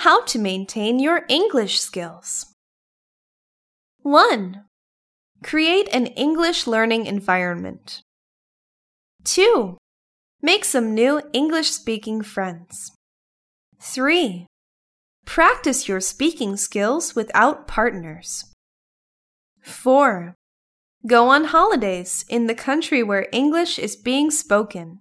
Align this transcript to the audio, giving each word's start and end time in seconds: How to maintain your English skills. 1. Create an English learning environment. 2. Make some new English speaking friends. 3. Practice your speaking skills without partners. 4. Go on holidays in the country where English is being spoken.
How 0.00 0.24
to 0.32 0.38
maintain 0.38 0.98
your 0.98 1.26
English 1.28 1.78
skills. 1.78 2.46
1. 4.00 4.64
Create 5.44 5.90
an 5.92 6.06
English 6.06 6.66
learning 6.66 7.04
environment. 7.04 8.00
2. 9.24 9.76
Make 10.40 10.64
some 10.64 10.94
new 10.94 11.20
English 11.34 11.70
speaking 11.72 12.22
friends. 12.22 12.92
3. 13.82 14.46
Practice 15.26 15.86
your 15.86 16.00
speaking 16.00 16.56
skills 16.56 17.14
without 17.14 17.68
partners. 17.68 18.50
4. 19.60 20.34
Go 21.06 21.28
on 21.28 21.44
holidays 21.44 22.24
in 22.26 22.46
the 22.46 22.54
country 22.54 23.02
where 23.02 23.28
English 23.32 23.78
is 23.78 23.96
being 23.96 24.30
spoken. 24.30 25.00